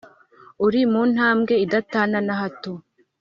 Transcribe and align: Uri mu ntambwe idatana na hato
Uri 0.65 0.81
mu 0.91 1.01
ntambwe 1.11 1.53
idatana 1.65 2.19
na 2.27 2.33
hato 2.41 2.73